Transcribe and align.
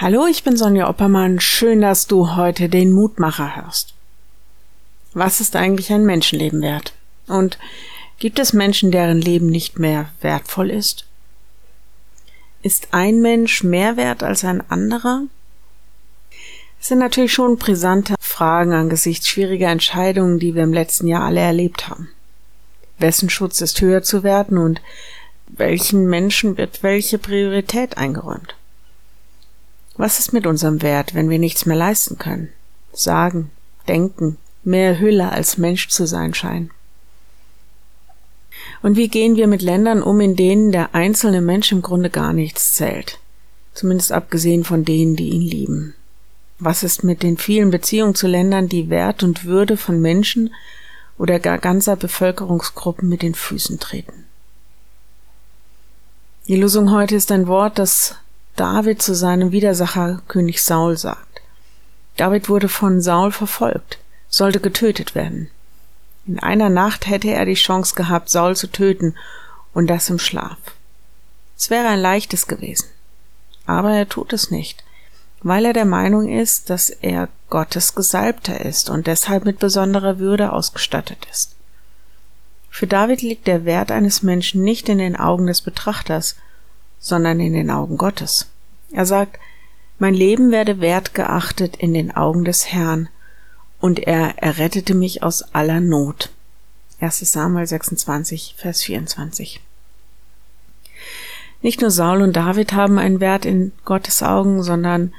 Hallo, 0.00 0.26
ich 0.26 0.44
bin 0.44 0.56
Sonja 0.56 0.88
Oppermann. 0.88 1.40
Schön, 1.40 1.80
dass 1.80 2.06
du 2.06 2.36
heute 2.36 2.68
den 2.68 2.92
Mutmacher 2.92 3.56
hörst. 3.56 3.94
Was 5.12 5.40
ist 5.40 5.56
eigentlich 5.56 5.92
ein 5.92 6.06
Menschenleben 6.06 6.62
wert? 6.62 6.92
Und 7.26 7.58
gibt 8.20 8.38
es 8.38 8.52
Menschen, 8.52 8.92
deren 8.92 9.20
Leben 9.20 9.48
nicht 9.48 9.80
mehr 9.80 10.10
wertvoll 10.20 10.70
ist? 10.70 11.04
Ist 12.62 12.94
ein 12.94 13.20
Mensch 13.20 13.64
mehr 13.64 13.96
wert 13.96 14.22
als 14.22 14.44
ein 14.44 14.62
anderer? 14.70 15.22
Es 16.80 16.86
sind 16.86 17.00
natürlich 17.00 17.32
schon 17.32 17.56
brisante 17.56 18.14
Fragen 18.20 18.74
angesichts 18.74 19.26
schwieriger 19.26 19.70
Entscheidungen, 19.70 20.38
die 20.38 20.54
wir 20.54 20.62
im 20.62 20.72
letzten 20.72 21.08
Jahr 21.08 21.24
alle 21.24 21.40
erlebt 21.40 21.88
haben. 21.88 22.08
Wessen 23.00 23.30
Schutz 23.30 23.60
ist 23.60 23.80
höher 23.80 24.04
zu 24.04 24.22
werten 24.22 24.58
und 24.58 24.80
welchen 25.48 26.06
Menschen 26.06 26.56
wird 26.56 26.84
welche 26.84 27.18
Priorität 27.18 27.98
eingeräumt? 27.98 28.54
Was 29.98 30.20
ist 30.20 30.32
mit 30.32 30.46
unserem 30.46 30.80
Wert, 30.80 31.14
wenn 31.14 31.28
wir 31.28 31.40
nichts 31.40 31.66
mehr 31.66 31.76
leisten 31.76 32.18
können? 32.18 32.50
Sagen, 32.92 33.50
denken, 33.88 34.38
mehr 34.62 35.00
Hülle 35.00 35.32
als 35.32 35.58
Mensch 35.58 35.88
zu 35.88 36.06
sein 36.06 36.34
scheinen. 36.34 36.70
Und 38.80 38.96
wie 38.96 39.08
gehen 39.08 39.34
wir 39.34 39.48
mit 39.48 39.60
Ländern 39.60 40.00
um, 40.00 40.20
in 40.20 40.36
denen 40.36 40.70
der 40.70 40.94
einzelne 40.94 41.40
Mensch 41.40 41.72
im 41.72 41.82
Grunde 41.82 42.10
gar 42.10 42.32
nichts 42.32 42.74
zählt? 42.74 43.18
Zumindest 43.74 44.12
abgesehen 44.12 44.62
von 44.62 44.84
denen, 44.84 45.16
die 45.16 45.30
ihn 45.30 45.42
lieben. 45.42 45.94
Was 46.60 46.84
ist 46.84 47.02
mit 47.02 47.24
den 47.24 47.36
vielen 47.36 47.72
Beziehungen 47.72 48.14
zu 48.14 48.28
Ländern, 48.28 48.68
die 48.68 48.90
Wert 48.90 49.24
und 49.24 49.44
Würde 49.44 49.76
von 49.76 50.00
Menschen 50.00 50.54
oder 51.16 51.40
gar 51.40 51.58
ganzer 51.58 51.96
Bevölkerungsgruppen 51.96 53.08
mit 53.08 53.22
den 53.22 53.34
Füßen 53.34 53.80
treten? 53.80 54.26
Die 56.46 56.56
Lösung 56.56 56.92
heute 56.92 57.16
ist 57.16 57.32
ein 57.32 57.48
Wort, 57.48 57.80
das 57.80 58.14
David 58.58 59.00
zu 59.00 59.14
seinem 59.14 59.52
Widersacher 59.52 60.20
König 60.26 60.62
Saul 60.62 60.96
sagt. 60.96 61.40
David 62.16 62.48
wurde 62.48 62.68
von 62.68 63.00
Saul 63.00 63.30
verfolgt, 63.30 63.98
sollte 64.28 64.58
getötet 64.58 65.14
werden. 65.14 65.48
In 66.26 66.40
einer 66.40 66.68
Nacht 66.68 67.06
hätte 67.06 67.30
er 67.30 67.44
die 67.44 67.54
Chance 67.54 67.94
gehabt, 67.94 68.28
Saul 68.30 68.56
zu 68.56 68.66
töten, 68.66 69.14
und 69.74 69.86
das 69.86 70.10
im 70.10 70.18
Schlaf. 70.18 70.58
Es 71.56 71.70
wäre 71.70 71.86
ein 71.86 72.00
leichtes 72.00 72.48
gewesen. 72.48 72.88
Aber 73.64 73.92
er 73.92 74.08
tut 74.08 74.32
es 74.32 74.50
nicht, 74.50 74.82
weil 75.40 75.64
er 75.64 75.72
der 75.72 75.84
Meinung 75.84 76.28
ist, 76.28 76.68
dass 76.68 76.90
er 76.90 77.28
Gottes 77.50 77.94
Gesalbter 77.94 78.64
ist 78.64 78.90
und 78.90 79.06
deshalb 79.06 79.44
mit 79.44 79.60
besonderer 79.60 80.18
Würde 80.18 80.52
ausgestattet 80.52 81.28
ist. 81.30 81.54
Für 82.70 82.88
David 82.88 83.22
liegt 83.22 83.46
der 83.46 83.64
Wert 83.64 83.92
eines 83.92 84.24
Menschen 84.24 84.64
nicht 84.64 84.88
in 84.88 84.98
den 84.98 85.14
Augen 85.14 85.46
des 85.46 85.62
Betrachters, 85.62 86.34
sondern 86.98 87.40
in 87.40 87.52
den 87.52 87.70
Augen 87.70 87.96
Gottes. 87.96 88.46
Er 88.92 89.06
sagt, 89.06 89.38
mein 89.98 90.14
Leben 90.14 90.50
werde 90.50 90.80
wertgeachtet 90.80 91.76
in 91.76 91.92
den 91.94 92.14
Augen 92.14 92.44
des 92.44 92.72
Herrn, 92.72 93.08
und 93.80 94.00
er 94.00 94.42
errettete 94.42 94.94
mich 94.94 95.22
aus 95.22 95.54
aller 95.54 95.80
Not. 95.80 96.30
1 97.00 97.18
Samuel 97.20 97.66
26, 97.66 98.54
Vers 98.56 98.82
24. 98.82 99.60
Nicht 101.62 101.80
nur 101.80 101.90
Saul 101.90 102.22
und 102.22 102.34
David 102.34 102.72
haben 102.72 102.98
einen 102.98 103.20
Wert 103.20 103.44
in 103.44 103.72
Gottes 103.84 104.22
Augen, 104.22 104.62
sondern 104.62 105.12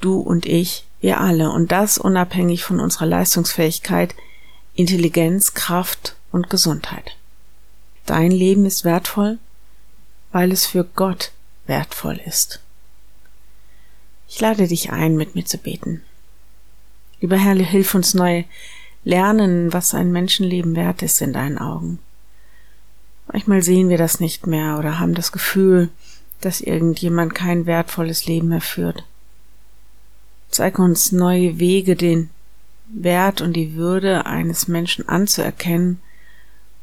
du 0.00 0.18
und 0.18 0.46
ich, 0.46 0.86
wir 1.00 1.20
alle, 1.20 1.50
und 1.50 1.72
das 1.72 1.98
unabhängig 1.98 2.64
von 2.64 2.80
unserer 2.80 3.06
Leistungsfähigkeit, 3.06 4.14
Intelligenz, 4.74 5.54
Kraft 5.54 6.16
und 6.32 6.50
Gesundheit. 6.50 7.16
Dein 8.06 8.30
Leben 8.30 8.66
ist 8.66 8.84
wertvoll, 8.84 9.38
weil 10.34 10.50
es 10.50 10.66
für 10.66 10.82
Gott 10.82 11.30
wertvoll 11.68 12.20
ist. 12.26 12.58
Ich 14.28 14.40
lade 14.40 14.66
dich 14.66 14.90
ein, 14.90 15.14
mit 15.14 15.36
mir 15.36 15.44
zu 15.44 15.58
beten. 15.58 16.02
Lieber 17.20 17.36
Herr, 17.36 17.54
hilf 17.54 17.94
uns 17.94 18.14
neu 18.14 18.42
lernen, 19.04 19.72
was 19.72 19.94
ein 19.94 20.10
Menschenleben 20.10 20.74
wert 20.74 21.02
ist 21.02 21.22
in 21.22 21.32
deinen 21.32 21.56
Augen. 21.56 22.00
Manchmal 23.30 23.62
sehen 23.62 23.88
wir 23.90 23.96
das 23.96 24.18
nicht 24.18 24.44
mehr 24.44 24.76
oder 24.76 24.98
haben 24.98 25.14
das 25.14 25.30
Gefühl, 25.30 25.88
dass 26.40 26.60
irgendjemand 26.60 27.36
kein 27.36 27.66
wertvolles 27.66 28.26
Leben 28.26 28.48
mehr 28.48 28.60
führt. 28.60 29.04
Zeig 30.50 30.80
uns 30.80 31.12
neue 31.12 31.60
Wege, 31.60 31.94
den 31.94 32.28
Wert 32.88 33.40
und 33.40 33.52
die 33.52 33.76
Würde 33.76 34.26
eines 34.26 34.66
Menschen 34.66 35.08
anzuerkennen 35.08 36.00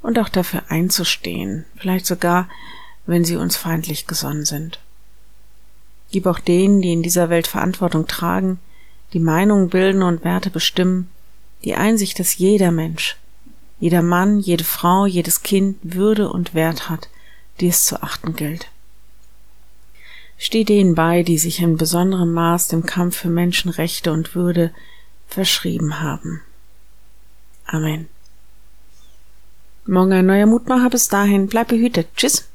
und 0.01 0.17
auch 0.19 0.29
dafür 0.29 0.63
einzustehen, 0.69 1.65
vielleicht 1.75 2.05
sogar, 2.05 2.47
wenn 3.11 3.25
sie 3.25 3.35
uns 3.35 3.57
feindlich 3.57 4.07
gesonnen 4.07 4.45
sind. 4.45 4.79
Gib 6.11 6.25
auch 6.25 6.39
denen, 6.39 6.81
die 6.81 6.93
in 6.93 7.03
dieser 7.03 7.29
Welt 7.29 7.45
Verantwortung 7.45 8.07
tragen, 8.07 8.57
die 9.11 9.19
Meinungen 9.19 9.69
bilden 9.69 10.01
und 10.01 10.23
Werte 10.23 10.49
bestimmen, 10.49 11.09
die 11.65 11.75
Einsicht, 11.75 12.19
dass 12.19 12.37
jeder 12.37 12.71
Mensch, 12.71 13.17
jeder 13.81 14.01
Mann, 14.01 14.39
jede 14.39 14.63
Frau, 14.63 15.05
jedes 15.05 15.43
Kind 15.43 15.77
Würde 15.83 16.29
und 16.29 16.53
Wert 16.53 16.89
hat, 16.89 17.09
die 17.59 17.67
es 17.67 17.83
zu 17.83 18.01
achten 18.01 18.37
gilt. 18.37 18.67
Steh 20.37 20.63
denen 20.63 20.95
bei, 20.95 21.21
die 21.21 21.37
sich 21.37 21.59
in 21.59 21.75
besonderem 21.75 22.31
Maß 22.31 22.69
dem 22.69 22.85
Kampf 22.85 23.17
für 23.17 23.29
Menschenrechte 23.29 24.13
und 24.13 24.35
Würde 24.35 24.71
verschrieben 25.27 25.99
haben. 25.99 26.41
Amen. 27.65 28.07
Morgen 29.85 30.13
ein 30.13 30.25
neuer 30.25 30.45
Mutmacher. 30.45 30.89
Bis 30.89 31.09
dahin, 31.09 31.47
bleib 31.47 31.67
behütet. 31.67 32.07
Tschüss. 32.15 32.50